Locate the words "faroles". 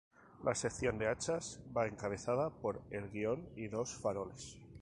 3.97-4.57